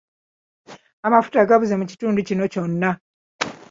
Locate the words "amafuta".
1.07-1.47